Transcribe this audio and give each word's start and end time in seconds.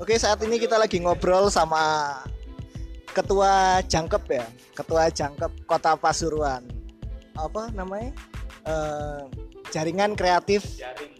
Oke, 0.00 0.16
saat 0.16 0.40
ini 0.40 0.56
kita 0.56 0.80
lagi 0.80 0.96
ngobrol 0.96 1.52
sama 1.52 2.08
Ketua 3.12 3.84
Jangkep 3.84 4.24
ya, 4.32 4.48
Ketua 4.72 5.12
Jangkep 5.12 5.68
Kota 5.68 5.92
Pasuruan. 5.92 6.64
Apa 7.36 7.68
namanya? 7.76 8.08
Eh, 8.64 9.22
jaringan 9.68 10.16
kreatif, 10.16 10.64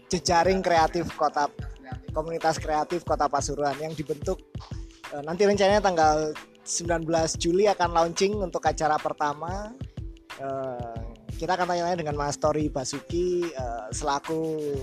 jejaring 0.09 0.65
kreatif 0.65 1.13
Kota 1.13 1.45
Komunitas 2.09 2.57
Kreatif 2.57 3.05
Kota 3.05 3.29
Pasuruan 3.29 3.77
yang 3.77 3.93
dibentuk 3.93 4.41
eh, 5.13 5.21
nanti 5.29 5.45
rencananya 5.45 5.85
tanggal 5.85 6.33
19 6.65 7.05
Juli 7.37 7.69
akan 7.69 7.93
launching 7.93 8.33
untuk 8.41 8.65
acara 8.65 8.97
pertama. 8.97 9.77
Eh, 10.41 10.97
kita 11.37 11.53
akan 11.53 11.69
tanya-tanya 11.69 12.01
dengan 12.01 12.17
Mas 12.17 12.41
Tori 12.41 12.65
Basuki 12.65 13.45
selaku 13.93 14.73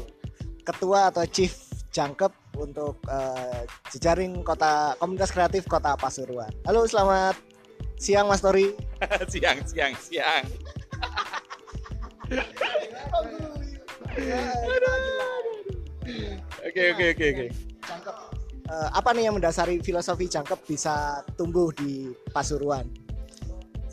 ketua 0.62 1.10
atau 1.10 1.26
chief 1.26 1.67
Jangkep 1.98 2.30
untuk 2.54 3.02
eh, 3.10 3.66
jejaring 3.90 4.46
kota 4.46 4.94
komunitas 5.02 5.34
kreatif 5.34 5.66
Kota 5.66 5.98
Pasuruan. 5.98 6.54
Halo, 6.62 6.86
selamat 6.86 7.34
siang 7.98 8.30
Mas 8.30 8.38
Tori. 8.38 8.70
siang 9.34 9.58
siang 9.66 9.94
siang 9.98 10.44
oke 16.62 16.82
oke 16.94 17.04
oke 17.10 17.26
oke 17.34 17.46
Jangkep. 17.82 18.16
Eh, 18.68 18.88
apa 18.94 19.10
nih 19.18 19.26
yang 19.26 19.34
mendasari 19.34 19.82
filosofi 19.82 20.30
Jangkep 20.30 20.70
bisa 20.70 21.26
tumbuh 21.34 21.74
di 21.74 22.14
Pasuruan? 22.30 22.86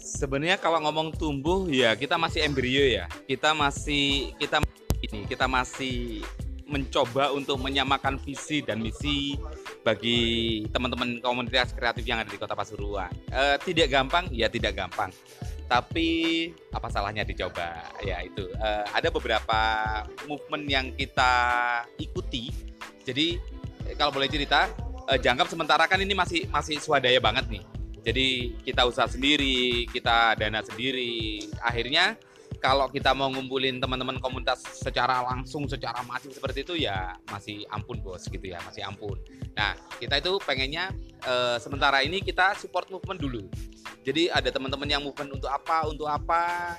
sebenarnya 0.05 0.61
kalau 0.61 0.77
ngomong 0.85 1.17
tumbuh 1.17 1.65
ya 1.65 1.97
kita 1.97 2.13
masih 2.13 2.45
embrio 2.45 2.85
ya 2.85 3.09
kita 3.25 3.57
masih 3.57 4.37
kita 4.37 4.61
ini 5.01 5.25
kita 5.25 5.49
masih 5.49 6.21
mencoba 6.65 7.29
untuk 7.29 7.61
menyamakan 7.61 8.17
visi 8.17 8.65
dan 8.65 8.81
misi 8.81 9.37
bagi 9.85 10.61
teman-teman 10.73 11.21
komunitas 11.21 11.71
kreatif 11.77 12.01
yang 12.05 12.21
ada 12.21 12.29
di 12.29 12.41
Kota 12.41 12.57
Pasuruan. 12.57 13.13
Eh, 13.29 13.57
tidak 13.61 13.93
gampang, 13.93 14.25
ya 14.33 14.49
tidak 14.49 14.73
gampang. 14.73 15.13
Tapi 15.65 16.09
apa 16.73 16.87
salahnya 16.89 17.25
dicoba? 17.25 17.85
Ya 18.01 18.21
itu 18.21 18.45
Eh, 18.49 18.85
ada 18.93 19.09
beberapa 19.13 19.59
movement 20.25 20.65
yang 20.65 20.85
kita 20.97 21.33
ikuti. 22.01 22.49
Jadi 23.05 23.37
kalau 23.93 24.09
boleh 24.09 24.25
cerita, 24.25 24.65
eh, 25.05 25.21
jangkap 25.21 25.45
sementara 25.45 25.85
kan 25.85 26.01
ini 26.01 26.17
masih 26.17 26.49
masih 26.49 26.81
swadaya 26.81 27.21
banget 27.21 27.45
nih. 27.49 27.63
Jadi 28.05 28.27
kita 28.61 28.85
usaha 28.85 29.09
sendiri, 29.09 29.89
kita 29.89 30.37
dana 30.37 30.61
sendiri. 30.61 31.45
Akhirnya 31.61 32.17
kalau 32.65 32.89
kita 32.89 33.13
mau 33.13 33.29
ngumpulin 33.29 33.77
teman-teman 33.77 34.17
komunitas 34.17 34.65
secara 34.81 35.21
langsung, 35.21 35.69
secara 35.69 36.01
masif 36.09 36.33
seperti 36.33 36.65
itu 36.65 36.73
ya 36.81 37.13
masih 37.29 37.61
ampun 37.69 38.01
bos 38.01 38.25
gitu 38.25 38.41
ya, 38.41 38.57
masih 38.65 38.81
ampun. 38.81 39.21
Nah 39.53 39.77
kita 40.01 40.17
itu 40.17 40.41
pengennya 40.41 40.89
eh, 41.21 41.61
sementara 41.61 42.01
ini 42.01 42.25
kita 42.25 42.57
support 42.57 42.89
movement 42.89 43.21
dulu. 43.21 43.45
Jadi 44.01 44.33
ada 44.33 44.49
teman-teman 44.49 44.89
yang 44.89 45.05
movement 45.05 45.37
untuk 45.37 45.49
apa, 45.53 45.85
untuk 45.85 46.09
apa 46.09 46.73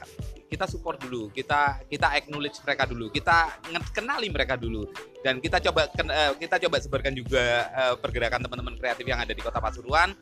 kita 0.46 0.66
support 0.66 0.98
dulu, 1.02 1.30
kita 1.30 1.86
kita 1.90 2.14
acknowledge 2.18 2.58
mereka 2.62 2.86
dulu, 2.86 3.06
kita 3.10 3.50
kenali 3.90 4.30
mereka 4.30 4.54
dulu, 4.54 4.86
dan 5.22 5.42
kita 5.42 5.58
coba 5.58 5.90
eh, 5.90 6.32
kita 6.38 6.56
coba 6.66 6.76
sebarkan 6.82 7.14
juga 7.14 7.70
eh, 7.70 7.94
pergerakan 7.98 8.42
teman-teman 8.42 8.74
kreatif 8.78 9.06
yang 9.06 9.18
ada 9.18 9.30
di 9.34 9.42
Kota 9.42 9.58
Pasuruan, 9.58 10.14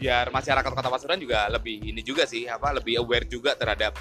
biar 0.00 0.32
masyarakat 0.32 0.72
Kota 0.72 0.88
Pasuruan 0.88 1.20
juga 1.20 1.48
lebih 1.52 1.92
ini 1.92 2.00
juga 2.00 2.24
sih 2.24 2.48
apa 2.48 2.72
lebih 2.72 3.00
aware 3.04 3.28
juga 3.28 3.52
terhadap 3.56 3.96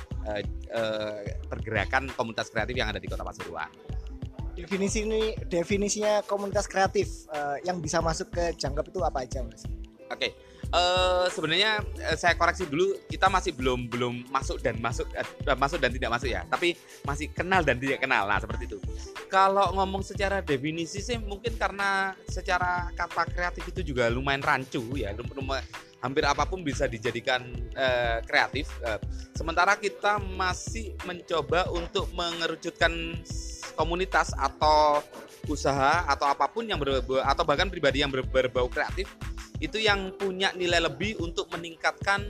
eh, 0.75 1.39
pergerakan 1.47 2.11
komunitas 2.13 2.51
kreatif 2.51 2.75
yang 2.75 2.91
ada 2.91 2.99
di 2.99 3.07
Kota 3.07 3.23
Pasuruan. 3.23 3.71
Definisi 4.55 5.03
ini 5.03 5.35
definisinya 5.47 6.23
komunitas 6.27 6.67
kreatif 6.67 7.27
eh, 7.31 7.63
yang 7.63 7.79
bisa 7.79 8.03
masuk 8.03 8.31
ke 8.35 8.51
Jangkep 8.59 8.91
itu 8.91 8.99
apa 9.03 9.23
aja, 9.23 9.43
Mas? 9.43 9.63
Oke, 10.05 10.31
eh, 10.69 11.25
sebenarnya 11.33 11.81
eh, 11.97 12.15
saya 12.15 12.37
koreksi 12.37 12.69
dulu, 12.69 12.93
kita 13.09 13.25
masih 13.27 13.51
belum 13.57 13.89
belum 13.89 14.29
masuk 14.29 14.61
dan 14.61 14.77
masuk 14.77 15.09
eh, 15.17 15.25
masuk 15.57 15.81
dan 15.81 15.91
tidak 15.91 16.13
masuk 16.13 16.29
ya, 16.29 16.45
tapi 16.47 16.77
masih 17.03 17.27
kenal 17.33 17.65
dan 17.65 17.81
tidak 17.81 18.05
kenal, 18.05 18.29
nah 18.29 18.37
seperti 18.37 18.69
itu. 18.69 18.77
Kalau 19.27 19.73
ngomong 19.73 20.05
secara 20.05 20.45
definisi 20.45 21.01
sih 21.01 21.17
mungkin 21.17 21.57
karena 21.57 22.13
secara 22.29 22.93
kata 22.93 23.27
kreatif 23.33 23.65
itu 23.75 23.91
juga 23.91 24.07
lumayan 24.07 24.45
rancu 24.45 24.85
ya, 24.95 25.11
lum- 25.17 25.33
lum- 25.35 25.65
hampir 26.05 26.21
apa 26.21 26.45
pun 26.45 26.61
bisa 26.61 26.85
dijadikan 26.85 27.41
eh, 27.73 28.21
kreatif. 28.21 28.69
Eh, 28.85 29.01
sementara 29.33 29.73
kita 29.73 30.21
masih 30.21 30.93
mencoba 31.01 31.65
untuk 31.73 32.05
mengerucutkan 32.13 32.93
komunitas 33.73 34.29
atau 34.37 35.01
usaha 35.49 36.05
atau 36.05 36.29
apa 36.29 36.45
pun 36.45 36.65
yang 36.65 36.77
berbau 36.77 37.21
atau 37.25 37.41
bahkan 37.41 37.69
pribadi 37.69 38.05
yang 38.05 38.13
ber- 38.13 38.25
berbau 38.25 38.69
kreatif 38.69 39.09
itu 39.61 39.81
yang 39.81 40.13
punya 40.17 40.53
nilai 40.53 40.81
lebih 40.81 41.17
untuk 41.21 41.49
meningkatkan 41.49 42.21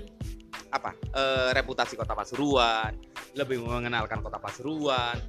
apa 0.72 0.96
eh, 0.96 1.50
reputasi 1.52 2.00
kota 2.00 2.16
Pasuruan, 2.16 2.96
lebih 3.36 3.60
mengenalkan 3.60 4.24
kota 4.24 4.40
Pasuruan, 4.40 5.20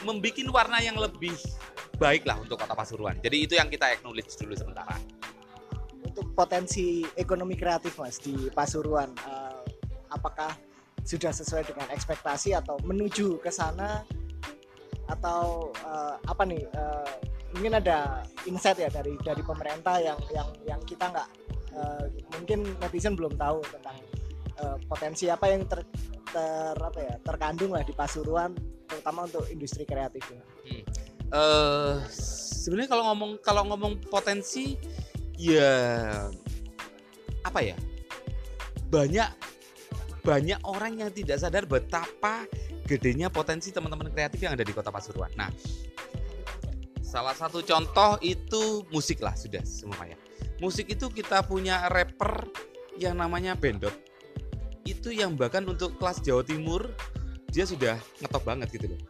membuat 0.00 0.48
warna 0.48 0.78
yang 0.80 0.96
lebih 0.96 1.36
baik 2.00 2.24
lah 2.24 2.40
untuk 2.40 2.56
kota 2.56 2.72
Pasuruan. 2.72 3.20
Jadi 3.20 3.36
itu 3.36 3.54
yang 3.56 3.68
kita 3.68 3.92
acknowledge 3.92 4.32
dulu 4.40 4.56
sementara. 4.56 4.96
Untuk 6.12 6.36
potensi 6.36 7.08
ekonomi 7.16 7.56
kreatif, 7.56 7.96
Mas, 7.96 8.20
di 8.20 8.52
Pasuruan, 8.52 9.08
eh, 9.16 9.60
apakah 10.12 10.52
sudah 11.02 11.32
sesuai 11.32 11.66
dengan 11.72 11.88
ekspektasi 11.88 12.52
atau 12.52 12.76
menuju 12.84 13.40
ke 13.40 13.48
sana 13.48 14.04
atau 15.08 15.72
eh, 15.72 16.14
apa 16.28 16.42
nih? 16.44 16.68
eh, 16.68 17.12
mungkin 17.52 17.72
ada 17.76 18.24
insight 18.48 18.80
ya 18.80 18.88
dari 18.88 19.14
dari 19.20 19.44
pemerintah 19.44 20.00
yang 20.00 20.18
yang 20.32 20.48
yang 20.64 20.80
kita 20.88 21.12
nggak 21.12 21.28
eh, 21.76 22.04
mungkin 22.32 22.64
netizen 22.80 23.12
belum 23.12 23.36
tahu 23.36 23.60
tentang 23.68 23.96
eh, 24.56 24.76
potensi 24.88 25.28
apa 25.28 25.52
yang 25.52 25.68
ter, 25.68 25.84
ter 26.32 26.76
apa 26.76 26.98
ya 27.00 27.14
terkandung 27.20 27.76
lah 27.76 27.84
di 27.84 27.92
Pasuruan 27.92 28.56
terutama 28.88 29.28
untuk 29.28 29.44
industri 29.48 29.84
kreatif 29.84 30.24
ya. 30.28 30.42
eh 31.32 31.94
sebenarnya 32.12 32.88
kalau 32.92 33.04
ngomong 33.12 33.30
kalau 33.40 33.62
ngomong 33.72 33.92
potensi 34.08 34.76
ya 35.42 35.74
apa 37.42 37.60
ya 37.66 37.74
banyak 38.86 39.26
banyak 40.22 40.60
orang 40.62 41.02
yang 41.02 41.10
tidak 41.10 41.42
sadar 41.42 41.66
betapa 41.66 42.46
gedenya 42.86 43.26
potensi 43.26 43.74
teman-teman 43.74 44.14
kreatif 44.14 44.38
yang 44.46 44.54
ada 44.54 44.62
di 44.62 44.70
kota 44.70 44.94
Pasuruan. 44.94 45.30
Nah, 45.34 45.50
salah 47.02 47.34
satu 47.34 47.58
contoh 47.66 48.22
itu 48.22 48.86
musik 48.94 49.18
lah 49.18 49.34
sudah 49.34 49.66
semuanya. 49.66 50.14
Musik 50.62 50.94
itu 50.94 51.10
kita 51.10 51.42
punya 51.42 51.90
rapper 51.90 52.46
yang 52.94 53.18
namanya 53.18 53.58
Bendot. 53.58 53.94
Itu 54.86 55.10
yang 55.10 55.34
bahkan 55.34 55.66
untuk 55.66 55.98
kelas 55.98 56.22
Jawa 56.22 56.46
Timur 56.46 56.86
dia 57.50 57.66
sudah 57.66 57.98
ngetop 58.22 58.46
banget 58.46 58.70
gitu 58.70 58.94
loh. 58.94 59.00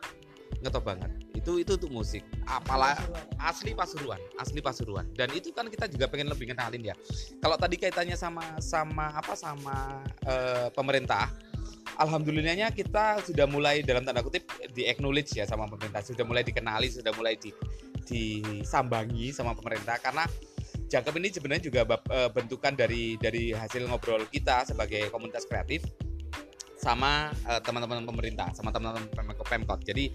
Ngetop 0.65 0.85
banget. 0.89 1.13
Itu 1.33 1.59
itu 1.59 1.75
untuk 1.81 1.91
musik. 1.93 2.23
Apalah 2.45 2.97
asli 3.41 3.73
Pasuruan, 3.73 4.21
asli 4.37 4.61
Pasuruan. 4.61 5.09
Dan 5.17 5.33
itu 5.33 5.51
kan 5.51 5.67
kita 5.67 5.89
juga 5.89 6.07
pengen 6.09 6.29
lebih 6.31 6.53
kenalin 6.53 6.93
ya. 6.93 6.95
Kalau 7.41 7.57
tadi 7.57 7.77
kaitannya 7.81 8.17
sama 8.17 8.61
sama 8.61 9.13
apa 9.17 9.35
sama 9.35 10.05
eh, 10.29 10.69
pemerintah, 10.73 11.33
alhamdulillahnya 11.97 12.71
kita 12.73 13.25
sudah 13.25 13.49
mulai 13.49 13.81
dalam 13.83 14.05
tanda 14.05 14.21
kutip 14.21 14.49
di 14.73 14.87
acknowledge 14.87 15.37
ya 15.37 15.45
sama 15.49 15.65
pemerintah, 15.67 16.05
sudah 16.05 16.25
mulai 16.25 16.45
dikenali, 16.45 16.89
sudah 16.93 17.13
mulai 17.17 17.35
di 17.41 17.51
disambangi 18.03 19.31
sama 19.31 19.55
pemerintah 19.55 19.95
karena 20.03 20.27
Jangkep 20.93 21.15
ini 21.25 21.29
sebenarnya 21.33 21.65
juga 21.65 21.81
eh, 21.89 22.29
bentukan 22.29 22.77
dari 22.77 23.17
dari 23.17 23.57
hasil 23.57 23.89
ngobrol 23.89 24.29
kita 24.29 24.69
sebagai 24.69 25.09
komunitas 25.09 25.49
kreatif 25.49 25.89
sama 26.77 27.33
eh, 27.49 27.61
teman-teman 27.65 28.05
pemerintah, 28.05 28.53
sama 28.53 28.69
teman-teman 28.69 29.09
Pemko- 29.09 29.49
Pemkot. 29.49 29.81
Jadi 29.89 30.13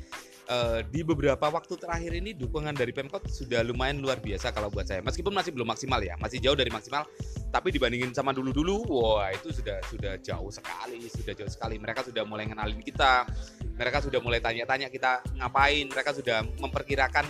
eh, 0.47 0.79
di 0.87 1.03
beberapa 1.03 1.51
waktu 1.51 1.75
terakhir 1.75 2.11
ini 2.15 2.31
dukungan 2.33 2.73
dari 2.73 2.95
Pemkot 2.95 3.27
sudah 3.27 3.61
lumayan 3.63 3.99
luar 3.99 4.17
biasa 4.23 4.55
kalau 4.55 4.71
buat 4.71 4.87
saya. 4.87 5.03
Meskipun 5.03 5.35
masih 5.35 5.51
belum 5.51 5.67
maksimal 5.67 5.99
ya, 5.99 6.15
masih 6.17 6.39
jauh 6.39 6.55
dari 6.55 6.71
maksimal, 6.71 7.03
tapi 7.51 7.75
dibandingin 7.75 8.15
sama 8.15 8.31
dulu-dulu, 8.31 8.87
wah 8.87 9.29
itu 9.31 9.51
sudah 9.51 9.77
sudah 9.91 10.13
jauh 10.23 10.51
sekali, 10.51 11.03
sudah 11.11 11.33
jauh 11.35 11.51
sekali. 11.51 11.75
Mereka 11.77 12.07
sudah 12.07 12.23
mulai 12.23 12.47
ngenalin 12.47 12.79
kita, 12.79 13.27
mereka 13.75 13.99
sudah 14.01 14.19
mulai 14.23 14.39
tanya-tanya 14.39 14.87
kita 14.87 15.21
ngapain, 15.37 15.85
mereka 15.91 16.11
sudah 16.15 16.41
memperkirakan 16.57 17.27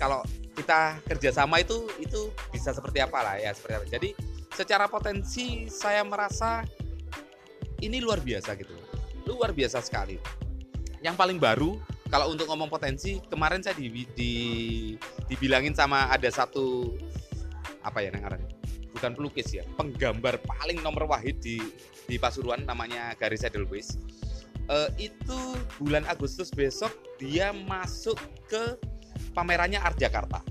kalau 0.00 0.24
kita 0.56 0.96
kerjasama 1.04 1.60
itu 1.60 1.88
itu 2.00 2.32
bisa 2.48 2.72
seperti 2.72 3.04
apa 3.04 3.20
lah 3.20 3.36
ya 3.36 3.52
seperti 3.52 3.74
apa. 3.76 3.86
Jadi 3.86 4.08
secara 4.52 4.88
potensi 4.88 5.68
saya 5.72 6.00
merasa 6.04 6.64
ini 7.80 8.00
luar 8.00 8.20
biasa 8.20 8.56
gitu, 8.60 8.76
luar 9.28 9.56
biasa 9.56 9.80
sekali. 9.80 10.20
Yang 11.00 11.16
paling 11.16 11.38
baru 11.40 11.80
kalau 12.10 12.34
untuk 12.34 12.50
ngomong 12.50 12.68
potensi 12.68 13.22
kemarin 13.30 13.62
saya 13.62 13.78
di, 13.78 13.88
di 14.12 14.32
dibilangin 15.30 15.72
sama 15.72 16.10
ada 16.10 16.28
satu 16.28 16.98
apa 17.86 18.02
ya 18.02 18.12
namanya 18.12 18.44
bukan 18.90 19.14
pelukis 19.14 19.54
ya 19.54 19.62
penggambar 19.78 20.42
paling 20.42 20.82
nomor 20.82 21.06
wahid 21.06 21.38
di 21.38 21.62
di 22.10 22.18
Pasuruan 22.18 22.66
namanya 22.66 23.14
Garis 23.14 23.46
Edelweiss 23.46 23.96
Eh, 24.70 25.10
itu 25.10 25.40
bulan 25.82 26.06
Agustus 26.06 26.54
besok 26.54 26.94
dia 27.18 27.50
masuk 27.50 28.14
ke 28.46 28.78
pamerannya 29.34 29.82
Art 29.82 29.98
Jakarta. 29.98 30.46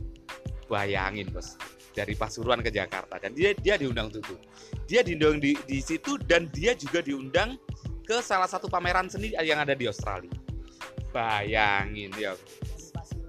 Bayangin 0.67 1.31
bos. 1.31 1.55
Dari 1.95 2.19
Pasuruan 2.19 2.59
ke 2.59 2.67
Jakarta. 2.67 3.15
Dan 3.15 3.31
dia 3.31 3.55
dia 3.55 3.79
diundang 3.79 4.11
itu. 4.11 4.35
Dia 4.91 5.07
diundang 5.07 5.39
di, 5.39 5.55
di 5.63 5.79
situ 5.79 6.19
dan 6.27 6.51
dia 6.51 6.75
juga 6.75 6.99
diundang 6.99 7.55
ke 8.03 8.19
salah 8.19 8.51
satu 8.51 8.67
pameran 8.67 9.07
seni 9.07 9.31
yang 9.39 9.63
ada 9.63 9.71
di 9.71 9.87
Australia. 9.87 10.35
Bayangin 11.09 12.11
ya. 12.17 12.33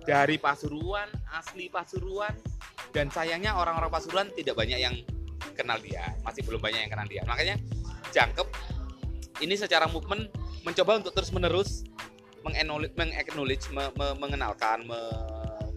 Dari 0.04 0.40
Pasuruan, 0.40 1.06
asli 1.30 1.68
Pasuruan 1.70 2.34
dan 2.90 3.12
sayangnya 3.12 3.54
orang-orang 3.54 3.92
Pasuruan 3.92 4.28
tidak 4.34 4.58
banyak 4.58 4.80
yang 4.80 4.96
kenal 5.54 5.78
dia, 5.78 6.16
masih 6.24 6.42
belum 6.44 6.60
banyak 6.60 6.88
yang 6.88 6.92
kenal 6.92 7.06
dia. 7.06 7.22
Makanya 7.28 7.56
jangkep 8.10 8.48
ini 9.40 9.54
secara 9.56 9.86
movement 9.88 10.28
mencoba 10.64 11.00
untuk 11.00 11.12
terus 11.16 11.32
menerus 11.32 11.84
mengaknowledge, 12.40 13.68
me, 13.68 13.84
me, 14.00 14.06
mengenalkan, 14.16 14.80
me, 14.88 15.00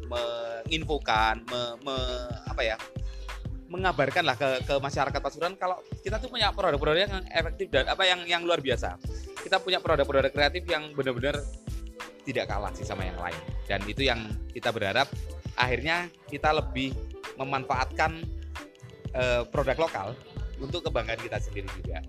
menginfokan, 0.07 1.43
me, 1.43 1.61
me, 1.83 1.95
apa 2.47 2.61
ya, 2.63 2.75
mengabarkan 3.67 4.23
lah 4.23 4.37
ke, 4.39 4.63
ke 4.63 4.75
masyarakat 4.79 5.19
Pasuruan 5.19 5.57
kalau 5.59 5.81
kita 6.05 6.21
tuh 6.21 6.31
punya 6.31 6.53
produk-produk 6.55 7.09
yang 7.09 7.13
efektif 7.33 7.67
dan 7.73 7.89
apa 7.91 8.07
yang 8.07 8.23
yang 8.23 8.41
luar 8.47 8.63
biasa. 8.63 8.95
Kita 9.43 9.59
punya 9.59 9.83
produk-produk 9.83 10.31
kreatif 10.31 10.63
yang 10.69 10.95
benar-benar 10.95 11.43
tidak 12.23 12.49
kalah 12.49 12.71
sih 12.71 12.87
sama 12.87 13.05
yang 13.05 13.19
lain. 13.19 13.39
Dan 13.67 13.83
itu 13.87 14.07
yang 14.07 14.31
kita 14.51 14.71
berharap 14.71 15.07
akhirnya 15.59 16.09
kita 16.27 16.49
lebih 16.55 16.95
memanfaatkan 17.37 18.23
uh, 19.13 19.43
produk 19.49 19.77
lokal 19.85 20.07
untuk 20.61 20.85
kebanggaan 20.85 21.21
kita 21.21 21.37
sendiri 21.41 21.69
juga. 21.81 22.01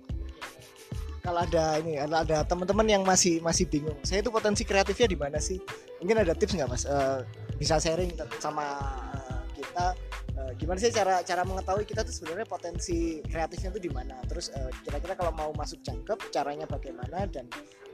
Kalau 1.25 1.41
ada 1.41 1.81
ini 1.81 1.97
ada 1.97 2.45
teman-teman 2.45 2.85
yang 2.85 3.01
masih 3.01 3.41
masih 3.41 3.65
bingung 3.65 3.97
saya 4.05 4.21
itu 4.21 4.29
potensi 4.29 4.61
kreatifnya 4.61 5.09
di 5.09 5.17
mana 5.17 5.41
sih? 5.41 5.57
Mungkin 5.97 6.21
ada 6.21 6.37
tips 6.37 6.53
nggak 6.53 6.69
mas? 6.69 6.85
Uh, 6.85 7.25
bisa 7.57 7.81
sharing 7.81 8.13
sama 8.37 8.77
uh, 9.09 9.41
kita 9.57 9.97
uh, 10.37 10.51
gimana 10.53 10.77
sih 10.77 10.93
cara 10.93 11.25
cara 11.25 11.41
mengetahui 11.41 11.89
kita 11.89 12.05
tuh 12.05 12.13
sebenarnya 12.13 12.45
potensi 12.45 13.25
kreatifnya 13.25 13.73
itu 13.73 13.89
di 13.89 13.91
mana? 13.91 14.21
Terus 14.29 14.53
kira 14.85 15.01
kira-kira 15.01 15.13
kalau 15.17 15.33
mau 15.33 15.49
masuk 15.57 15.81
jangkep 15.81 16.29
caranya 16.29 16.69
bagaimana? 16.69 17.25
Dan 17.25 17.49
uh, 17.49 17.84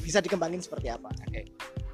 bisa 0.00 0.18
dikembangin 0.18 0.64
seperti 0.64 0.88
apa? 0.90 1.12
Okay. 1.28 1.46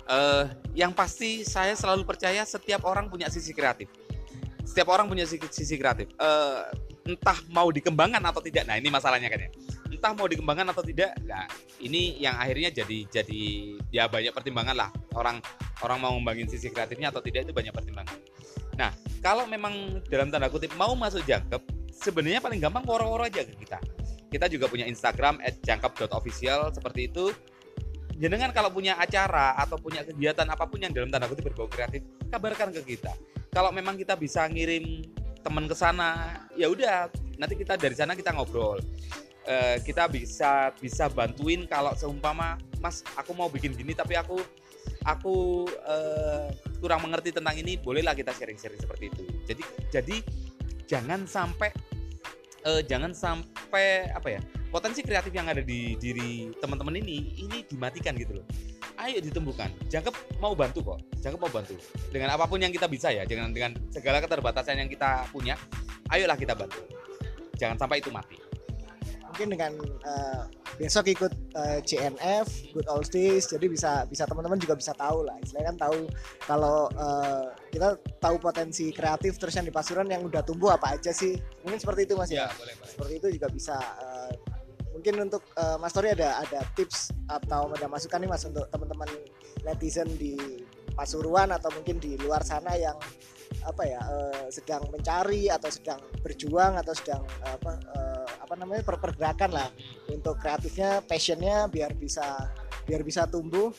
uh, 0.09 0.49
yang 0.73 0.95
pasti 0.95 1.43
saya 1.43 1.75
selalu 1.75 2.07
percaya 2.07 2.47
setiap 2.47 2.87
orang 2.87 3.11
punya 3.11 3.27
sisi 3.29 3.51
kreatif. 3.53 3.91
Setiap 4.67 4.91
orang 4.91 5.07
punya 5.07 5.27
sisi, 5.27 5.47
sisi 5.51 5.75
kreatif. 5.79 6.11
Uh, 6.19 6.67
entah 7.07 7.39
mau 7.55 7.71
dikembangkan 7.71 8.19
atau 8.19 8.43
tidak. 8.43 8.67
Nah 8.67 8.77
ini 8.79 8.91
masalahnya 8.91 9.31
kan 9.31 9.47
ya. 9.47 9.51
Entah 9.87 10.13
mau 10.13 10.27
dikembangkan 10.27 10.75
atau 10.75 10.83
tidak 10.83 11.15
nah 11.23 11.47
ini 11.79 12.19
yang 12.19 12.35
akhirnya 12.37 12.75
jadi 12.75 12.99
jadi 13.07 13.43
ya 13.95 14.11
banyak 14.11 14.35
pertimbangan 14.35 14.75
lah. 14.75 14.91
Orang 15.15 15.39
orang 15.87 15.99
mau 16.03 16.13
ngembangin 16.19 16.51
sisi 16.51 16.69
kreatifnya 16.69 17.15
atau 17.15 17.23
tidak 17.23 17.47
itu 17.47 17.55
banyak 17.55 17.71
pertimbangan. 17.71 18.19
Nah 18.77 18.91
kalau 19.23 19.47
memang 19.47 20.03
dalam 20.11 20.29
tanda 20.35 20.51
kutip 20.51 20.75
mau 20.75 20.93
masuk 20.99 21.23
jangkep 21.25 21.63
sebenarnya 21.95 22.43
paling 22.43 22.61
gampang 22.61 22.85
woro-woro 22.85 23.25
aja 23.25 23.47
ke 23.47 23.55
kita. 23.57 23.79
Kita 24.27 24.51
juga 24.51 24.67
punya 24.67 24.85
Instagram 24.85 25.39
@jangkep.official 25.63 26.75
seperti 26.75 27.09
itu 27.09 27.31
jenengan 28.17 28.51
kalau 28.53 28.73
punya 28.73 28.97
acara 28.97 29.57
atau 29.61 29.77
punya 29.77 30.01
kegiatan 30.03 30.49
apa 30.49 30.65
pun 30.65 30.81
yang 30.81 30.93
dalam 30.93 31.13
tanda 31.13 31.29
kutip 31.29 31.53
berbau 31.53 31.69
kreatif 31.69 32.01
kabarkan 32.33 32.73
ke 32.73 32.97
kita. 32.97 33.13
Kalau 33.53 33.73
memang 33.73 33.97
kita 33.97 34.17
bisa 34.17 34.45
ngirim 34.49 35.05
teman 35.45 35.69
ke 35.71 35.77
sana 35.77 36.43
ya 36.59 36.67
udah 36.67 37.13
nanti 37.39 37.55
kita 37.55 37.77
dari 37.77 37.95
sana 37.95 38.17
kita 38.17 38.33
ngobrol. 38.33 38.81
Uh, 39.47 39.79
kita 39.87 40.11
bisa 40.11 40.75
bisa 40.83 41.07
bantuin 41.07 41.71
kalau 41.71 41.95
seumpama 41.95 42.59
mas 42.83 43.07
aku 43.15 43.31
mau 43.31 43.47
bikin 43.47 43.79
gini 43.79 43.95
tapi 43.95 44.19
aku 44.19 44.43
aku 45.07 45.71
uh, 45.87 46.51
kurang 46.83 47.07
mengerti 47.07 47.31
tentang 47.31 47.55
ini 47.55 47.79
bolehlah 47.79 48.11
kita 48.19 48.35
sharing-sharing 48.35 48.81
seperti 48.81 49.07
itu. 49.13 49.23
Jadi 49.47 49.63
jadi 49.95 50.17
jangan 50.91 51.31
sampai 51.31 51.71
uh, 52.67 52.83
jangan 52.83 53.15
sampai 53.15 54.11
apa 54.11 54.29
ya 54.35 54.41
potensi 54.71 55.01
kreatif 55.03 55.33
yang 55.33 55.47
ada 55.47 55.63
di 55.63 55.95
diri 55.97 56.51
teman-teman 56.59 56.99
ini 56.99 57.37
ini 57.39 57.63
dimatikan 57.67 58.19
gitu 58.19 58.43
loh. 58.43 58.47
Ayo 59.01 59.23
ditumbuhkan. 59.23 59.71
Jangkep 59.87 60.41
mau 60.43 60.57
bantu 60.57 60.95
kok. 60.95 60.99
Jangkep 61.23 61.41
mau 61.41 61.53
bantu. 61.53 61.75
Dengan 62.11 62.35
apa 62.35 62.45
pun 62.49 62.59
yang 62.59 62.73
kita 62.73 62.91
bisa 62.91 63.13
ya 63.13 63.23
dengan 63.29 63.53
dengan 63.53 63.77
segala 63.93 64.19
keterbatasan 64.19 64.81
yang 64.83 64.91
kita 64.91 65.29
punya 65.31 65.55
ayolah 66.11 66.37
kita 66.37 66.57
bantu. 66.57 66.83
Jangan 67.57 67.77
sampai 67.81 68.03
itu 68.03 68.11
mati. 68.13 68.37
Mungkin 69.27 69.53
dengan 69.53 69.73
uh, 70.07 70.49
besok 70.81 71.13
ikut 71.13 71.33
uh, 71.57 71.77
eh, 71.77 71.81
CNF 71.85 72.73
Good 72.73 72.89
Old 72.89 73.09
Days 73.13 73.45
jadi 73.49 73.69
bisa 73.69 74.09
bisa 74.09 74.25
teman-teman 74.25 74.57
juga 74.57 74.77
bisa 74.77 74.97
tahu 74.97 75.29
lah. 75.29 75.37
Istilahnya 75.45 75.77
kan 75.77 75.79
tahu 75.89 75.99
kalau 76.49 76.89
uh, 76.97 77.53
kita 77.69 78.01
tahu 78.17 78.41
potensi 78.41 78.93
kreatif 78.97 79.37
terus 79.37 79.53
yang 79.57 79.69
di 79.69 79.75
Pasuruan 79.75 80.09
yang 80.09 80.25
udah 80.25 80.41
tumbuh 80.41 80.73
apa 80.73 80.97
aja 80.97 81.13
sih. 81.13 81.37
Mungkin 81.65 81.77
seperti 81.81 82.09
itu 82.09 82.17
mas. 82.17 82.33
Ya, 82.33 82.49
ya? 82.49 82.57
Boleh, 82.57 82.75
boleh. 82.81 82.91
seperti 82.93 83.13
itu 83.21 83.27
juga 83.37 83.49
bisa 83.53 83.77
uh, 83.77 84.33
mungkin 84.97 85.29
untuk 85.29 85.45
uh, 85.61 85.77
Mas 85.77 85.93
Tori 85.93 86.17
ada 86.17 86.41
ada 86.41 86.65
tips 86.73 87.13
atau 87.29 87.69
ada 87.69 87.85
masukan 87.85 88.17
nih 88.17 88.31
mas 88.33 88.49
untuk 88.49 88.65
teman-teman 88.73 89.13
netizen 89.69 90.09
di 90.17 90.65
Pasuruan 90.97 91.53
atau 91.53 91.69
mungkin 91.77 92.01
di 92.01 92.17
luar 92.17 92.41
sana 92.41 92.73
yang 92.73 92.97
apa 93.69 93.83
ya 93.85 94.01
uh, 94.01 94.49
sedang 94.49 94.89
mencari 94.89 95.53
atau 95.53 95.69
sedang 95.69 96.01
berjuang 96.25 96.81
atau 96.81 96.97
sedang 96.97 97.21
apa 97.45 97.77
uh, 97.93 98.27
apa 98.41 98.55
namanya 98.57 98.81
per 98.81 98.97
pergerakan 98.97 99.53
lah 99.53 99.69
untuk 100.09 100.41
kreatifnya 100.41 101.05
passionnya 101.05 101.69
biar 101.69 101.93
bisa 101.95 102.49
biar 102.87 103.05
bisa 103.05 103.29
tumbuh 103.29 103.75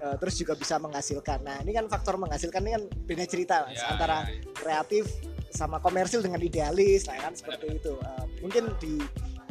uh, 0.00 0.16
terus 0.16 0.40
juga 0.40 0.56
bisa 0.56 0.80
menghasilkan. 0.80 1.44
Nah 1.44 1.60
ini 1.60 1.76
kan 1.76 1.90
faktor 1.92 2.16
menghasilkan 2.16 2.64
ini 2.64 2.72
kan 2.78 2.84
beda 3.04 3.24
cerita 3.28 3.68
mas 3.68 3.76
ya, 3.82 3.92
antara 3.92 4.24
ya, 4.24 4.40
ya. 4.40 4.54
kreatif 4.56 5.04
sama 5.52 5.76
komersil 5.82 6.24
dengan 6.24 6.40
idealis 6.40 7.04
lah 7.04 7.20
kan 7.20 7.36
seperti 7.36 7.82
itu. 7.82 7.92
uh, 8.00 8.24
mungkin 8.40 8.72
di 8.80 8.96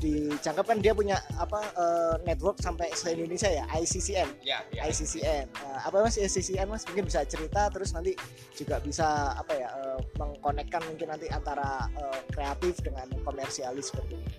di 0.01 0.33
Jangkep 0.41 0.65
kan 0.65 0.77
dia 0.81 0.97
punya 0.97 1.21
apa 1.37 1.61
uh, 1.77 2.15
network 2.25 2.57
sampai 2.57 2.89
se 2.97 3.13
Indonesia 3.13 3.45
ya 3.45 3.69
ICCN 3.69 4.29
ya, 4.41 4.65
ya. 4.73 4.89
ICCN 4.89 5.45
uh, 5.61 5.79
apa 5.85 6.01
mas 6.01 6.17
ICCN 6.17 6.65
mas? 6.65 6.83
Mungkin 6.89 7.05
bisa 7.05 7.21
cerita 7.29 7.69
terus 7.69 7.93
nanti 7.93 8.17
juga 8.57 8.81
bisa 8.81 9.37
apa 9.37 9.53
ya 9.53 9.69
uh, 9.69 10.01
mengkonekkan 10.17 10.81
mungkin 10.89 11.13
nanti 11.13 11.29
antara 11.29 11.85
uh, 11.93 12.19
kreatif 12.33 12.81
dengan 12.81 13.05
komersialis 13.21 13.93
seperti 13.93 14.17
ini. 14.17 14.29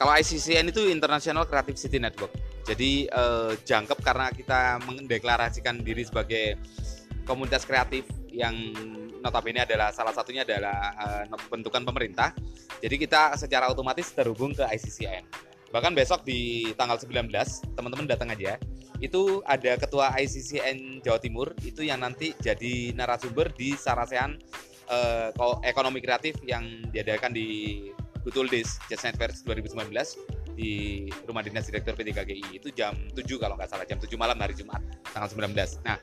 Kalau 0.00 0.16
ICCN 0.16 0.72
itu 0.72 0.88
International 0.88 1.44
Creative 1.44 1.76
City 1.76 2.00
Network. 2.00 2.32
Jadi 2.64 3.04
uh, 3.12 3.52
Jangkep 3.60 4.00
karena 4.00 4.32
kita 4.32 4.80
mendeklarasikan 4.88 5.84
diri 5.84 6.08
sebagai 6.08 6.56
komunitas 7.28 7.68
kreatif 7.68 8.08
yang 8.32 8.56
notabene 9.20 9.64
adalah 9.64 9.92
salah 9.92 10.12
satunya 10.12 10.42
adalah 10.42 10.92
uh, 10.96 11.24
bentukan 11.48 11.84
pemerintah. 11.84 12.32
Jadi 12.80 12.96
kita 12.96 13.36
secara 13.36 13.68
otomatis 13.68 14.10
terhubung 14.12 14.56
ke 14.56 14.64
ICCN. 14.64 15.24
Bahkan 15.70 15.94
besok 15.94 16.26
di 16.26 16.72
tanggal 16.74 16.98
19, 16.98 17.30
teman-teman 17.78 18.06
datang 18.10 18.32
aja. 18.34 18.58
Itu 18.98 19.40
ada 19.46 19.78
ketua 19.78 20.12
ICCN 20.18 21.00
Jawa 21.00 21.22
Timur 21.22 21.54
itu 21.62 21.86
yang 21.86 22.02
nanti 22.02 22.34
jadi 22.42 22.92
narasumber 22.92 23.54
di 23.54 23.78
Sarasean 23.78 24.36
uh, 24.90 25.30
ekonomi 25.64 26.02
kreatif 26.02 26.36
yang 26.44 26.66
diadakan 26.90 27.32
di 27.32 27.88
Betul 28.20 28.52
Des 28.52 28.76
Jazz 28.90 29.06
Fest 29.16 29.48
2019 29.48 29.88
di 30.52 31.06
Rumah 31.24 31.40
Dinas 31.40 31.64
Direktur 31.64 31.96
P3GI 31.96 32.52
itu 32.52 32.68
jam 32.76 32.92
7 33.16 33.24
kalau 33.40 33.56
nggak 33.56 33.70
salah 33.70 33.88
jam 33.88 33.96
7 33.96 34.12
malam 34.20 34.36
hari 34.36 34.52
Jumat 34.52 34.84
tanggal 35.16 35.32
19. 35.32 35.56
Nah, 35.86 35.96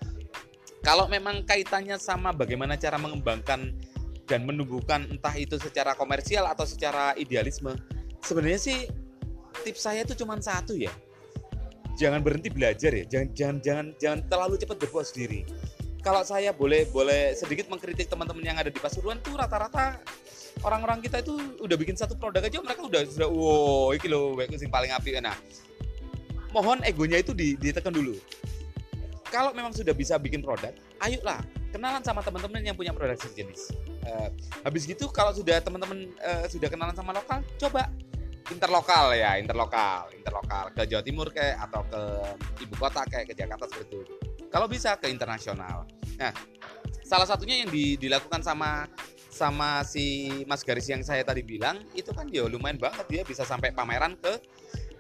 kalau 0.88 1.04
memang 1.12 1.44
kaitannya 1.44 2.00
sama 2.00 2.32
bagaimana 2.32 2.80
cara 2.80 2.96
mengembangkan 2.96 3.76
dan 4.24 4.48
menumbuhkan 4.48 5.04
entah 5.12 5.36
itu 5.36 5.60
secara 5.60 5.92
komersial 6.00 6.48
atau 6.48 6.64
secara 6.64 7.12
idealisme, 7.20 7.76
sebenarnya 8.24 8.56
sih 8.56 8.88
tips 9.68 9.84
saya 9.84 10.08
itu 10.08 10.16
cuma 10.16 10.40
satu 10.40 10.80
ya. 10.80 10.88
Jangan 12.00 12.24
berhenti 12.24 12.48
belajar 12.48 12.96
ya, 12.96 13.04
jangan 13.04 13.28
jangan 13.36 13.58
jangan 13.60 13.86
jangan 14.00 14.20
terlalu 14.32 14.56
cepat 14.64 14.80
berpuas 14.80 15.12
diri. 15.12 15.44
Kalau 16.00 16.24
saya 16.24 16.56
boleh 16.56 16.88
boleh 16.88 17.36
sedikit 17.36 17.68
mengkritik 17.68 18.08
teman-teman 18.08 18.48
yang 18.48 18.56
ada 18.56 18.72
di 18.72 18.80
Pasuruan 18.80 19.20
tuh 19.20 19.36
rata-rata 19.36 20.00
orang-orang 20.64 21.04
kita 21.04 21.20
itu 21.20 21.36
udah 21.60 21.76
bikin 21.76 22.00
satu 22.00 22.16
produk 22.16 22.48
aja 22.48 22.64
mereka 22.64 22.88
udah 22.88 23.02
sudah 23.04 23.28
wow 23.28 23.92
iki 23.92 24.08
loh 24.08 24.34
paling 24.72 24.90
api 24.90 25.20
nah 25.22 25.38
mohon 26.50 26.82
egonya 26.82 27.22
itu 27.22 27.36
ditekan 27.38 27.94
dulu 27.94 28.18
kalau 29.32 29.52
memang 29.52 29.76
sudah 29.76 29.92
bisa 29.92 30.16
bikin 30.16 30.40
produk, 30.40 30.72
ayolah 31.04 31.44
kenalan 31.72 32.02
sama 32.02 32.24
teman-teman 32.24 32.64
yang 32.64 32.76
punya 32.76 32.96
produk 32.96 33.16
sejenis. 33.20 33.76
Uh, 34.08 34.32
habis 34.64 34.88
gitu 34.88 35.12
kalau 35.12 35.36
sudah 35.36 35.60
teman-teman 35.60 36.08
uh, 36.24 36.48
sudah 36.48 36.72
kenalan 36.72 36.96
sama 36.96 37.12
lokal, 37.12 37.44
coba 37.60 37.92
interlokal 38.48 39.12
ya, 39.12 39.36
interlokal, 39.36 40.08
interlokal 40.16 40.72
ke 40.72 40.82
Jawa 40.88 41.04
Timur 41.04 41.28
kayak 41.32 41.60
atau 41.68 41.84
ke 41.84 42.02
ibu 42.64 42.76
kota 42.80 43.04
kayak 43.04 43.32
ke 43.32 43.34
Jakarta 43.36 43.68
seperti 43.68 44.08
itu. 44.08 44.16
Kalau 44.48 44.68
bisa 44.72 44.96
ke 44.96 45.12
internasional. 45.12 45.84
Nah, 46.16 46.32
salah 47.04 47.28
satunya 47.28 47.62
yang 47.62 47.70
di, 47.70 48.00
dilakukan 48.00 48.40
sama 48.42 48.88
sama 49.28 49.86
si 49.86 50.34
Mas 50.50 50.66
Garis 50.66 50.90
yang 50.90 51.06
saya 51.06 51.22
tadi 51.22 51.46
bilang 51.46 51.78
itu 51.94 52.10
kan 52.10 52.26
ya 52.26 52.50
lumayan 52.50 52.82
banget 52.82 53.06
dia 53.06 53.22
bisa 53.22 53.46
sampai 53.46 53.70
pameran 53.76 54.18
ke 54.18 54.34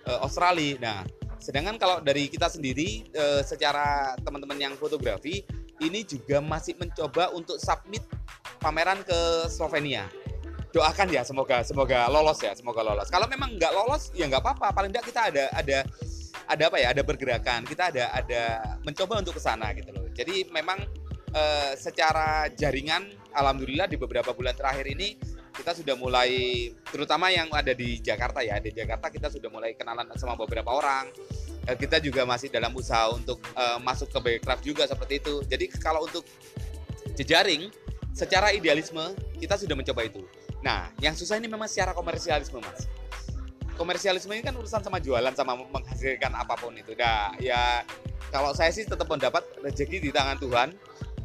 uh, 0.05 0.19
Australia. 0.22 0.77
Nah, 0.77 1.00
Sedangkan 1.38 1.77
kalau 1.77 2.01
dari 2.01 2.27
kita 2.27 2.50
sendiri 2.50 3.08
e, 3.10 3.25
secara 3.46 4.17
teman-teman 4.22 4.58
yang 4.58 4.74
fotografi 4.75 5.46
ini 5.77 6.01
juga 6.01 6.41
masih 6.41 6.74
mencoba 6.77 7.29
untuk 7.34 7.62
submit 7.62 8.01
pameran 8.62 9.01
ke 9.06 9.50
Slovenia. 9.50 10.10
doakan 10.67 11.10
ya 11.10 11.25
semoga 11.25 11.65
semoga 11.65 12.06
lolos 12.06 12.38
ya 12.44 12.53
semoga 12.53 12.86
lolos. 12.86 13.10
Kalau 13.10 13.25
memang 13.25 13.56
nggak 13.56 13.74
lolos 13.74 14.13
ya 14.13 14.29
nggak 14.29 14.44
apa-apa. 14.46 14.75
Paling 14.75 14.91
tidak 14.94 15.10
kita 15.10 15.22
ada 15.34 15.46
ada 15.56 15.77
ada 16.46 16.63
apa 16.70 16.77
ya 16.77 16.88
ada 16.94 17.01
pergerakan. 17.01 17.65
Kita 17.65 17.89
ada 17.89 18.13
ada 18.13 18.41
mencoba 18.86 19.24
untuk 19.25 19.39
ke 19.39 19.41
sana 19.41 19.74
gitu 19.74 19.89
loh. 19.89 20.06
Jadi 20.13 20.46
memang 20.53 20.77
eh, 21.34 21.74
secara 21.79 22.51
jaringan 22.53 23.10
alhamdulillah 23.34 23.89
di 23.89 23.98
beberapa 23.98 24.36
bulan 24.38 24.53
terakhir 24.53 24.86
ini 24.91 25.17
kita 25.58 25.74
sudah 25.74 25.98
mulai 25.98 26.70
terutama 26.94 27.34
yang 27.34 27.50
ada 27.50 27.74
di 27.74 27.98
Jakarta 27.98 28.46
ya. 28.46 28.62
Di 28.62 28.70
Jakarta 28.70 29.10
kita 29.10 29.34
sudah 29.34 29.50
mulai 29.50 29.74
kenalan 29.74 30.06
sama 30.14 30.38
beberapa 30.38 30.70
orang. 30.70 31.10
Eh, 31.66 31.74
kita 31.74 31.98
juga 31.98 32.30
masih 32.30 32.54
dalam 32.54 32.70
usaha 32.78 33.10
untuk 33.10 33.42
eh, 33.58 33.80
masuk 33.82 34.14
ke 34.14 34.20
Backcraft 34.22 34.64
juga 34.64 34.84
seperti 34.86 35.18
itu. 35.18 35.42
Jadi 35.50 35.66
kalau 35.82 36.06
untuk 36.06 36.22
jejaring 37.18 37.74
secara 38.14 38.54
idealisme 38.54 39.18
kita 39.42 39.58
sudah 39.58 39.74
mencoba 39.74 40.06
itu. 40.06 40.22
Nah 40.62 40.94
yang 41.02 41.18
susah 41.18 41.42
ini 41.42 41.50
memang 41.50 41.66
secara 41.66 41.98
komersialisme 41.98 42.62
mas. 42.62 42.86
Komersialisme 43.74 44.34
ini 44.34 44.46
kan 44.46 44.54
urusan 44.58 44.82
sama 44.86 45.02
jualan 45.02 45.34
sama 45.34 45.58
menghasilkan 45.58 46.34
apa 46.38 46.54
pun 46.58 46.78
itu. 46.78 46.94
Dah 46.94 47.34
ya 47.42 47.82
kalau 48.30 48.54
saya 48.54 48.70
sih 48.70 48.86
tetap 48.86 49.10
mendapat 49.10 49.42
rezeki 49.66 49.98
di 50.06 50.10
tangan 50.14 50.38
Tuhan 50.38 50.70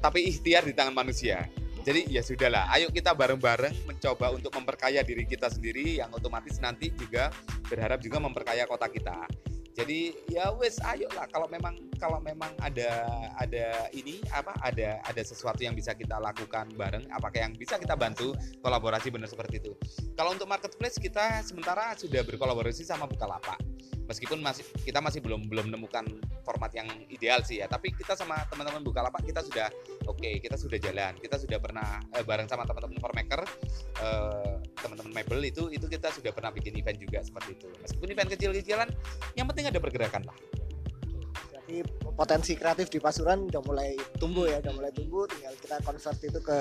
tapi 0.03 0.27
ikhtiar 0.27 0.67
di 0.67 0.75
tangan 0.75 0.93
manusia 0.99 1.47
jadi 1.83 2.07
ya 2.07 2.23
sudahlah. 2.23 2.71
Ayo 2.71 2.95
kita 2.95 3.11
bareng-bareng 3.11 3.91
mencoba 3.91 4.31
untuk 4.31 4.55
memperkaya 4.55 5.03
diri 5.03 5.27
kita 5.27 5.51
sendiri 5.51 5.99
yang 5.99 6.15
otomatis 6.15 6.63
nanti 6.63 6.95
juga 6.95 7.35
berharap 7.67 7.99
juga 7.99 8.23
memperkaya 8.23 8.71
kota 8.71 8.87
kita. 8.87 9.27
Jadi 9.73 10.13
ya 10.29 10.53
wes 10.53 10.77
ayo 10.85 11.09
lah 11.17 11.25
kalau 11.33 11.49
memang 11.49 11.75
kalau 11.97 12.21
memang 12.21 12.53
ada 12.61 13.09
ada 13.41 13.89
ini 13.97 14.21
apa 14.31 14.53
ada 14.61 15.01
ada 15.01 15.23
sesuatu 15.25 15.65
yang 15.65 15.73
bisa 15.73 15.97
kita 15.97 16.21
lakukan 16.21 16.69
bareng 16.77 17.09
apakah 17.09 17.41
yang 17.41 17.57
bisa 17.57 17.81
kita 17.81 17.97
bantu? 17.97 18.37
Kolaborasi 18.61 19.09
benar 19.09 19.33
seperti 19.33 19.65
itu. 19.65 19.73
Kalau 20.13 20.37
untuk 20.37 20.47
marketplace 20.47 21.01
kita 21.01 21.41
sementara 21.43 21.97
sudah 21.97 22.21
berkolaborasi 22.21 22.85
sama 22.85 23.09
Bukalapak 23.09 23.72
meskipun 24.13 24.45
masih 24.45 24.69
kita 24.85 25.01
masih 25.01 25.25
belum 25.25 25.49
belum 25.49 25.73
menemukan 25.73 26.05
format 26.45 26.69
yang 26.77 26.85
ideal 27.09 27.41
sih 27.41 27.65
ya 27.65 27.67
tapi 27.67 27.97
kita 27.97 28.13
sama 28.13 28.45
teman-teman 28.53 28.85
Bukalapak 28.85 29.25
kita 29.25 29.41
sudah 29.41 29.73
oke 30.05 30.21
okay, 30.21 30.37
kita 30.37 30.61
sudah 30.61 30.77
jalan 30.77 31.17
kita 31.17 31.41
sudah 31.41 31.57
pernah 31.57 32.05
eh, 32.13 32.21
bareng 32.21 32.45
sama 32.45 32.69
teman-teman 32.69 33.01
formaker 33.01 33.41
eh, 34.05 34.55
teman-teman 34.77 35.17
mebel 35.17 35.41
itu 35.49 35.73
itu 35.73 35.89
kita 35.89 36.13
sudah 36.13 36.29
pernah 36.37 36.53
bikin 36.53 36.77
event 36.77 37.01
juga 37.01 37.25
seperti 37.25 37.57
itu 37.57 37.69
meskipun 37.81 38.09
event 38.13 38.29
kecil-kecilan 38.37 38.89
yang 39.33 39.49
penting 39.49 39.73
ada 39.73 39.81
pergerakan 39.81 40.29
lah 40.29 40.37
Berarti 41.63 41.87
potensi 42.19 42.53
kreatif 42.59 42.91
di 42.91 42.99
Pasuruan 42.99 43.47
udah 43.47 43.63
mulai 43.63 43.95
tumbuh 44.19 44.51
ya, 44.51 44.59
udah 44.59 44.75
mulai 44.75 44.91
tumbuh. 44.91 45.31
Tinggal 45.31 45.55
kita 45.63 45.79
convert 45.87 46.19
itu 46.19 46.41
ke 46.43 46.59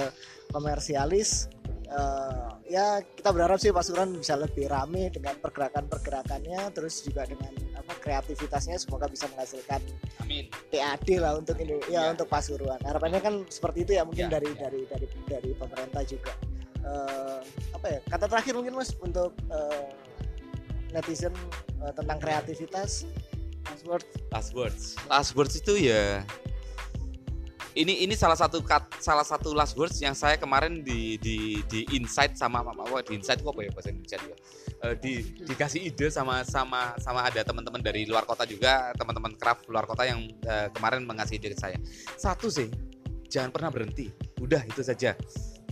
komersialis. 0.53 1.49
Eh, 1.91 2.47
ya 2.71 3.03
kita 3.03 3.35
berharap 3.35 3.59
sih 3.59 3.67
Pasuruan 3.75 4.15
bisa 4.15 4.39
lebih 4.39 4.71
rame 4.71 5.11
dengan 5.11 5.35
pergerakan-pergerakannya, 5.43 6.71
terus 6.71 7.03
juga 7.03 7.27
dengan 7.27 7.51
apa 7.75 7.91
kreativitasnya 7.99 8.79
semoga 8.79 9.11
bisa 9.11 9.27
menghasilkan 9.35 9.83
amin 10.23 10.47
PAD 10.71 11.19
lah 11.19 11.35
untuk 11.35 11.59
ini 11.59 11.83
ya 11.91 12.07
Ya. 12.07 12.15
untuk 12.15 12.31
Pasuruan. 12.31 12.79
Harapannya 12.79 13.19
kan 13.19 13.43
seperti 13.51 13.83
itu 13.83 13.91
ya 13.99 14.07
mungkin 14.07 14.31
Ya, 14.31 14.39
dari 14.39 14.55
ya. 14.55 14.71
dari 14.71 14.81
dari 14.87 15.07
dari 15.27 15.51
pemerintah 15.51 16.03
juga. 16.07 16.31
Eh, 16.81 17.39
apa 17.75 17.87
ya 17.91 17.99
kata 18.07 18.25
terakhir 18.31 18.53
mungkin 18.55 18.73
mas 18.73 18.95
untuk 19.03 19.35
eh, 19.51 19.85
netizen 20.95 21.35
eh, 21.83 21.91
tentang 21.91 22.17
kreativitas 22.23 23.03
last 23.67 23.83
word 23.83 24.05
last 24.31 24.51
words 24.55 24.83
last 25.05 25.31
words 25.35 25.53
itu 25.53 25.91
ya 25.91 26.23
ini 27.75 28.03
ini 28.03 28.13
salah 28.17 28.35
satu 28.35 28.59
kat, 28.63 28.83
salah 28.99 29.23
satu 29.23 29.55
last 29.55 29.75
words 29.79 29.95
yang 30.01 30.15
saya 30.17 30.35
kemarin 30.35 30.83
di 30.83 31.15
di 31.21 31.61
di 31.69 31.87
insight 31.95 32.35
sama 32.35 32.61
apa, 32.61 33.03
di 33.07 33.15
insight 33.15 33.39
kok 33.39 33.55
apa 33.55 33.61
ya 33.67 33.71
bahasa 33.71 33.89
Indonesia 33.91 34.19
Eh, 34.81 34.97
di 34.97 35.21
dikasih 35.45 35.93
ide 35.93 36.09
sama 36.09 36.41
sama 36.41 36.97
sama 36.97 37.21
ada 37.21 37.45
teman-teman 37.45 37.85
dari 37.85 38.01
luar 38.09 38.25
kota 38.25 38.49
juga 38.49 38.89
teman-teman 38.97 39.37
craft 39.37 39.69
luar 39.69 39.85
kota 39.85 40.09
yang 40.09 40.25
eh, 40.41 40.73
kemarin 40.73 41.05
mengasih 41.05 41.37
ide 41.37 41.53
ke 41.53 41.57
saya. 41.61 41.77
Satu 42.17 42.49
sih 42.49 42.65
jangan 43.29 43.53
pernah 43.53 43.69
berhenti. 43.69 44.09
Udah 44.41 44.65
itu 44.65 44.81
saja. 44.81 45.13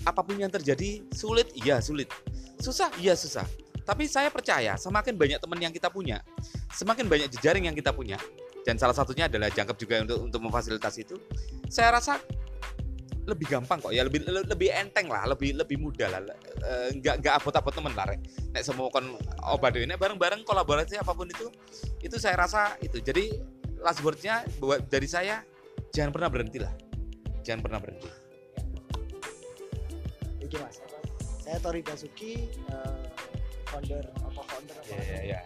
Apa 0.05 0.21
pun 0.21 0.37
yang 0.37 0.53
terjadi 0.53 1.01
sulit? 1.09 1.49
Iya 1.57 1.81
sulit. 1.81 2.05
Susah? 2.61 2.93
Iya 3.01 3.17
susah. 3.17 3.49
Tapi 3.81 4.05
saya 4.05 4.29
percaya 4.29 4.77
semakin 4.77 5.17
banyak 5.17 5.41
teman 5.41 5.57
yang 5.57 5.73
kita 5.73 5.89
punya 5.89 6.21
semakin 6.69 7.09
banyak 7.09 7.33
jejaring 7.33 7.65
yang 7.65 7.73
kita 7.73 7.89
punya 7.89 8.21
dan 8.63 8.75
salah 8.75 8.93
satunya 8.93 9.25
adalah 9.27 9.47
jangkep 9.49 9.77
juga 9.77 9.95
untuk 10.03 10.17
untuk 10.25 10.41
memfasilitasi 10.43 10.99
itu 11.03 11.15
saya 11.67 11.95
rasa 11.95 12.19
lebih 13.29 13.45
gampang 13.45 13.77
kok 13.77 13.93
ya 13.93 14.01
lebih 14.01 14.25
le- 14.25 14.47
lebih 14.47 14.73
enteng 14.73 15.05
lah 15.05 15.21
lebih 15.29 15.53
lebih 15.53 15.77
mudah 15.77 16.09
lah 16.09 16.21
Eh, 16.59 16.89
nggak 16.97 17.23
nggak 17.23 17.33
abot-abot 17.39 17.71
temen 17.71 17.93
lah 17.95 18.03
Rek. 18.03 18.19
nek 18.51 18.63
semua 18.65 18.91
kon 18.91 19.15
obat 19.47 19.71
ini 19.77 19.95
bareng-bareng 19.95 20.43
kolaborasi 20.43 20.97
apa 20.97 21.13
pun 21.13 21.29
itu 21.29 21.47
itu 22.01 22.17
saya 22.19 22.35
rasa 22.35 22.75
itu 22.81 22.99
jadi 22.99 23.31
last 23.79 24.03
wordnya 24.03 24.43
buat 24.59 24.83
dari 24.89 25.07
saya 25.07 25.39
jangan 25.93 26.11
pernah 26.11 26.27
berhenti 26.27 26.59
lah 26.59 26.73
jangan 27.45 27.61
pernah 27.63 27.79
berhenti 27.79 28.09
Oke 30.39 30.57
mas, 30.57 30.81
saya 31.45 31.61
Tori 31.61 31.85
Basuki, 31.85 32.49
eh, 32.49 33.05
founder 33.69 34.01
apa 34.17 34.41
founder 34.41 34.73
apa? 34.73 34.89
Ya, 34.89 35.01
ya, 35.05 35.21
ya. 35.37 35.39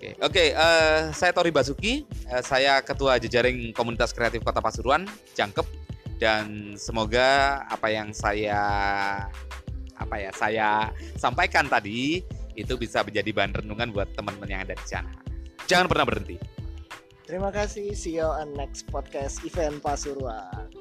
Oke, 0.00 0.16
oke. 0.16 0.44
eh, 0.56 1.12
saya 1.12 1.28
Tori 1.36 1.52
Basuki. 1.52 2.08
eh, 2.08 2.40
saya 2.40 2.80
Ketua 2.80 3.20
Jejaring 3.20 3.76
Komunitas 3.76 4.16
Kreatif 4.16 4.40
Kota 4.40 4.64
Pasuruan, 4.64 5.04
Jangkep. 5.36 5.68
Dan 6.16 6.72
semoga 6.80 7.60
apa 7.68 7.92
yang 7.92 8.08
saya 8.16 8.60
apa 10.00 10.16
ya 10.16 10.32
saya 10.32 10.68
sampaikan 11.20 11.68
tadi 11.68 12.24
itu 12.56 12.72
bisa 12.80 13.04
menjadi 13.04 13.28
bahan 13.28 13.52
renungan 13.60 13.92
buat 13.92 14.08
teman-teman 14.16 14.48
yang 14.48 14.64
ada 14.64 14.72
di 14.72 14.86
sana. 14.88 15.12
Jangan 15.68 15.84
pernah 15.84 16.08
berhenti. 16.08 16.40
Terima 17.28 17.52
kasih, 17.52 17.92
see 17.92 18.16
you 18.16 18.24
on 18.24 18.56
next 18.56 18.88
podcast 18.88 19.44
event 19.44 19.84
Pasuruan. 19.84 20.72